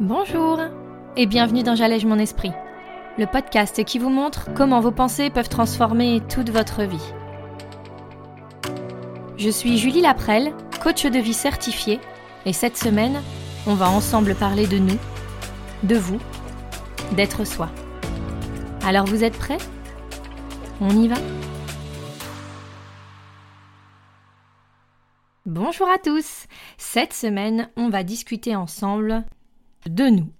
[0.00, 0.60] Bonjour
[1.16, 2.52] et bienvenue dans J'allège mon esprit,
[3.18, 7.02] le podcast qui vous montre comment vos pensées peuvent transformer toute votre vie.
[9.36, 11.98] Je suis Julie Laprelle, coach de vie certifiée,
[12.46, 13.20] et cette semaine,
[13.66, 14.98] on va ensemble parler de nous,
[15.82, 16.20] de vous,
[17.16, 17.68] d'être soi.
[18.84, 19.58] Alors vous êtes prêts?
[20.80, 21.16] On y va?
[25.44, 29.24] Bonjour à tous Cette semaine, on va discuter ensemble
[29.88, 30.30] de nous.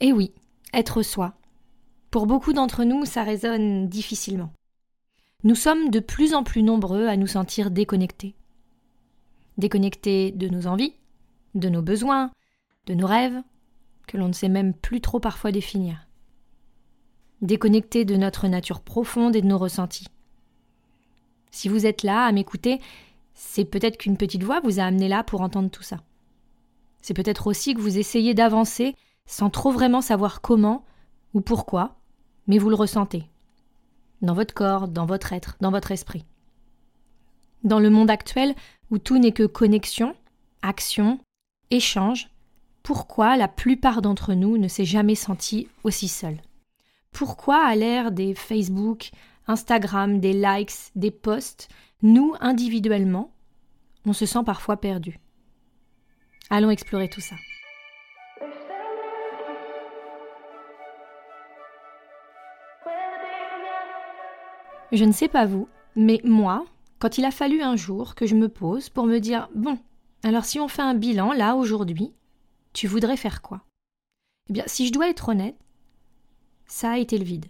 [0.00, 0.32] Et oui,
[0.72, 1.34] être soi.
[2.10, 4.52] Pour beaucoup d'entre nous, ça résonne difficilement.
[5.44, 8.34] Nous sommes de plus en plus nombreux à nous sentir déconnectés.
[9.58, 10.94] Déconnectés de nos envies,
[11.54, 12.30] de nos besoins,
[12.86, 13.42] de nos rêves,
[14.06, 16.06] que l'on ne sait même plus trop parfois définir.
[17.42, 20.06] Déconnectés de notre nature profonde et de nos ressentis.
[21.50, 22.80] Si vous êtes là à m'écouter,
[23.34, 26.02] c'est peut-être qu'une petite voix vous a amené là pour entendre tout ça.
[27.00, 28.94] C'est peut-être aussi que vous essayez d'avancer
[29.26, 30.84] sans trop vraiment savoir comment
[31.34, 31.96] ou pourquoi,
[32.46, 33.28] mais vous le ressentez.
[34.22, 36.24] Dans votre corps, dans votre être, dans votre esprit.
[37.64, 38.54] Dans le monde actuel,
[38.90, 40.14] où tout n'est que connexion,
[40.62, 41.18] action,
[41.70, 42.30] échange,
[42.82, 46.40] pourquoi la plupart d'entre nous ne s'est jamais senti aussi seul?
[47.10, 49.10] Pourquoi, à l'ère des Facebook,
[49.48, 51.68] Instagram, des likes, des posts,
[52.02, 53.32] nous, individuellement,
[54.04, 55.18] on se sent parfois perdu?
[56.48, 57.36] Allons explorer tout ça.
[64.92, 66.64] Je ne sais pas vous, mais moi,
[67.00, 69.78] quand il a fallu un jour que je me pose pour me dire Bon,
[70.22, 72.12] alors si on fait un bilan là aujourd'hui,
[72.72, 73.62] tu voudrais faire quoi?
[74.48, 75.56] Eh bien, si je dois être honnête,
[76.66, 77.46] ça a été le vide.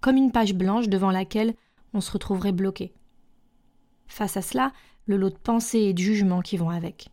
[0.00, 1.54] Comme une page blanche devant laquelle
[1.92, 2.94] on se retrouverait bloqué.
[4.06, 4.72] Face à cela,
[5.06, 7.10] le lot de pensées et de jugements qui vont avec.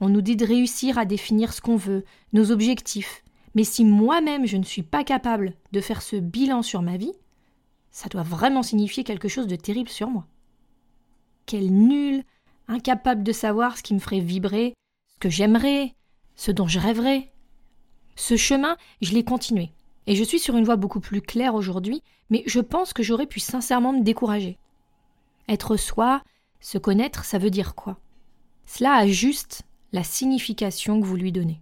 [0.00, 3.24] On nous dit de réussir à définir ce qu'on veut, nos objectifs.
[3.54, 7.14] Mais si moi-même je ne suis pas capable de faire ce bilan sur ma vie,
[7.90, 10.26] ça doit vraiment signifier quelque chose de terrible sur moi.
[11.46, 12.22] Quel nul,
[12.68, 14.74] incapable de savoir ce qui me ferait vibrer,
[15.08, 15.94] ce que j'aimerais,
[16.36, 17.32] ce dont je rêverais.
[18.14, 19.72] Ce chemin, je l'ai continué.
[20.06, 23.26] Et je suis sur une voie beaucoup plus claire aujourd'hui, mais je pense que j'aurais
[23.26, 24.58] pu sincèrement me décourager.
[25.48, 26.22] Être soi,
[26.60, 27.98] se connaître, ça veut dire quoi?
[28.66, 29.62] Cela a juste
[29.92, 31.60] la signification que vous lui donnez.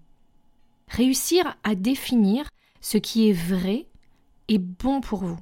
[0.89, 2.49] Réussir à définir
[2.81, 3.87] ce qui est vrai
[4.49, 5.39] et bon pour vous.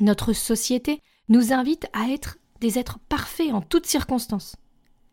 [0.00, 4.56] Notre société nous invite à être des êtres parfaits en toutes circonstances.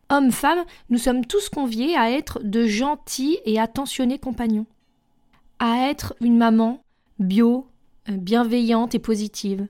[0.10, 4.66] Hommes, femmes, nous sommes tous conviés à être de gentils et attentionnés compagnons,
[5.60, 6.84] à être une maman
[7.20, 7.68] bio,
[8.10, 9.68] euh, bienveillante et positive,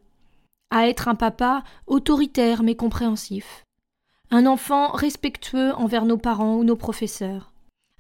[0.72, 3.64] à être un papa autoritaire mais compréhensif,
[4.32, 7.52] un enfant respectueux envers nos parents ou nos professeurs,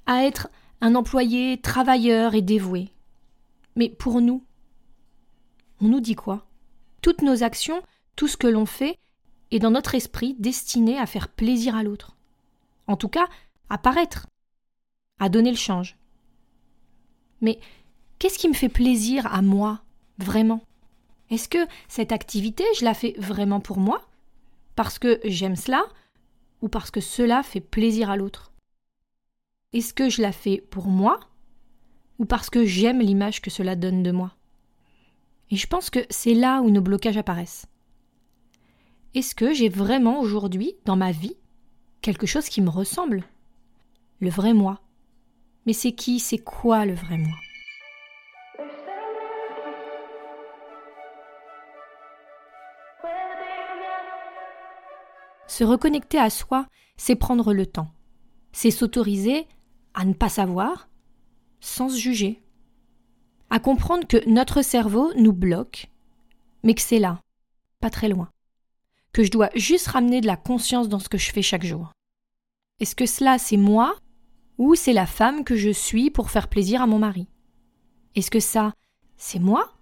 [0.06, 0.50] à être
[0.80, 2.90] un employé travailleur et dévoué.
[3.76, 4.44] Mais pour nous,
[5.82, 6.46] on nous dit quoi?
[7.02, 7.82] Toutes nos actions,
[8.16, 8.98] tout ce que l'on fait,
[9.52, 12.16] est dans notre esprit destiné à faire plaisir à l'autre.
[12.88, 13.28] En tout cas,
[13.70, 14.28] à paraître,
[15.20, 15.98] à donner le change.
[17.42, 17.60] Mais
[18.20, 19.82] qu'est-ce qui me fait plaisir à moi,
[20.18, 20.62] vraiment?
[21.30, 24.02] Est-ce que cette activité, je la fais vraiment pour moi?
[24.76, 25.84] Parce que j'aime cela
[26.62, 28.52] ou parce que cela fait plaisir à l'autre
[29.74, 31.20] Est-ce que je la fais pour moi
[32.20, 34.36] ou parce que j'aime l'image que cela donne de moi?
[35.50, 37.66] Et je pense que c'est là où nos blocages apparaissent.
[39.14, 41.36] Est-ce que j'ai vraiment aujourd'hui, dans ma vie,
[42.02, 43.24] quelque chose qui me ressemble?
[44.22, 44.80] Le vrai moi.
[45.66, 47.36] Mais c'est qui, c'est quoi le vrai moi?
[55.52, 57.92] Se reconnecter à soi, c'est prendre le temps.
[58.54, 59.50] C'est s'autoriser
[59.94, 60.88] à ne pas savoir
[61.60, 62.42] sans se juger.
[63.50, 65.92] À comprendre que notre cerveau nous bloque,
[66.64, 67.20] mais que c'est là,
[67.82, 68.30] pas très loin.
[69.12, 71.92] Que je dois juste ramener de la conscience dans ce que je fais chaque jour.
[72.80, 73.98] Est-ce que cela c'est moi
[74.58, 77.28] ou c'est la femme que je suis pour faire plaisir à mon mari?
[78.16, 78.72] Est-ce que ça
[79.18, 79.74] c'est moi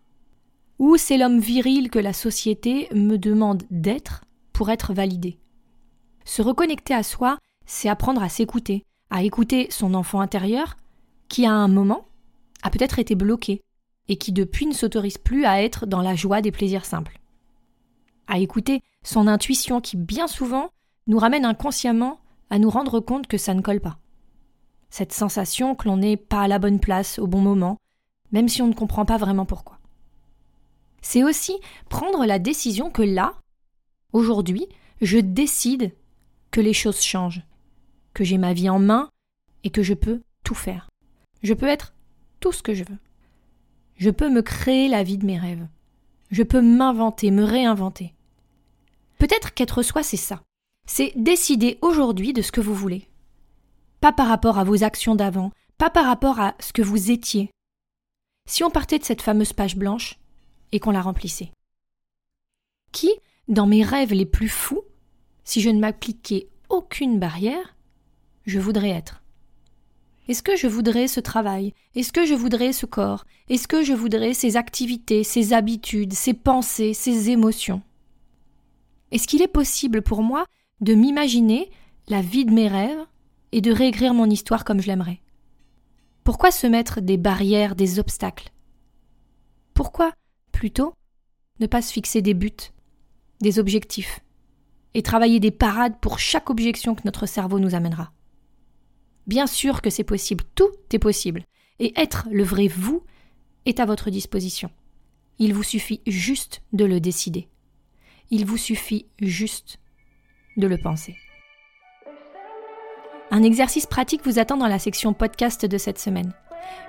[0.80, 5.38] ou c'est l'homme viril que la société me demande d'être pour être validé?
[6.30, 10.78] Se reconnecter à soi, c'est apprendre à s'écouter, à écouter son enfant intérieur
[11.28, 12.06] qui, à un moment,
[12.62, 13.64] a peut-être été bloqué
[14.10, 17.20] et qui depuis ne s'autorise plus à être dans la joie des plaisirs simples.
[18.28, 20.70] À écouter son intuition qui, bien souvent,
[21.08, 22.20] nous ramène inconsciemment
[22.52, 23.98] à nous rendre compte que ça ne colle pas.
[24.92, 27.78] Cette sensation que l'on n'est pas à la bonne place au bon moment,
[28.31, 29.80] même si on ne comprend pas vraiment pourquoi.
[31.02, 31.60] C'est aussi
[31.90, 33.34] prendre la décision que là,
[34.14, 34.68] aujourd'hui,
[35.02, 35.92] je décide
[36.51, 37.44] que les choses changent,
[38.13, 39.10] que j'ai ma vie en main
[39.63, 40.90] et que je peux tout faire.
[41.44, 41.94] Je peux être
[42.40, 42.98] tout ce que je veux.
[43.98, 45.68] Je peux me créer la vie de mes rêves.
[46.31, 48.13] Je peux m'inventer, me réinventer.
[49.18, 50.42] Peut-être qu'être soi, c'est ça.
[50.88, 53.07] C'est décider aujourd'hui de ce que vous voulez.
[54.00, 57.52] Pas par rapport à vos actions d'avant, pas par rapport à ce que vous étiez.
[58.48, 60.18] Si on partait de cette fameuse page blanche
[60.72, 61.52] et qu'on la remplissait.
[62.92, 63.12] Qui,
[63.48, 64.84] dans mes rêves les plus fous,
[65.50, 67.75] si je ne m'appliquais aucune barrière,
[68.46, 69.24] je voudrais être.
[70.28, 71.74] Est-ce que je voudrais ce travail?
[71.96, 73.25] Est-ce que je voudrais ce corps?
[73.50, 77.81] Est-ce que je voudrais ces activités, ces habitudes, ces pensées, ces émotions?
[79.10, 80.46] Est-ce qu'il est possible pour moi
[80.81, 81.72] de m'imaginer
[82.10, 83.07] la vie de mes rêves
[83.52, 85.19] et de réécrire mon histoire comme je l'aimerais?
[86.24, 88.52] Pourquoi se mettre des barrières, des obstacles?
[89.74, 90.13] Pourquoi,
[90.52, 90.94] plutôt,
[91.60, 92.69] ne pas se fixer des buts,
[93.42, 94.22] des objectifs,
[94.94, 98.12] et travailler des parades pour chaque objection que notre cerveau nous amènera.
[99.28, 101.44] Bien sûr que c'est possible, tout est possible,
[101.80, 103.04] et être le vrai vous
[103.66, 104.72] est à votre disposition.
[105.38, 107.48] Il vous suffit juste de le décider.
[108.32, 109.80] Il vous suffit juste
[110.58, 111.16] de le penser.
[113.32, 116.34] Un exercice pratique vous attend dans la section podcast de cette semaine.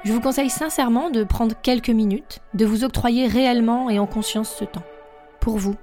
[0.05, 4.55] Je vous conseille sincèrement de prendre quelques minutes, de vous octroyer réellement et en conscience
[4.55, 4.85] ce temps.
[5.41, 5.77] Pour vous,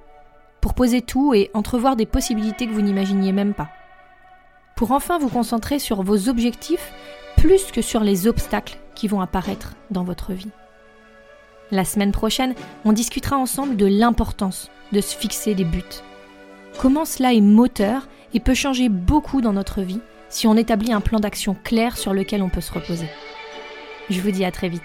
[0.68, 3.70] pour poser tout et entrevoir des possibilités que vous n'imaginiez même pas.
[4.76, 6.92] Pour enfin vous concentrer sur vos objectifs
[7.38, 10.52] plus que sur les obstacles qui vont apparaître dans votre vie.
[11.72, 12.54] La semaine prochaine,
[12.84, 16.04] on discutera ensemble de l'importance de se fixer des buts.
[16.80, 21.00] Comment cela est moteur et peut changer beaucoup dans notre vie si on établit un
[21.00, 23.08] plan d'action clair sur lequel on peut se reposer.
[24.10, 24.84] Je vous dis à très vite.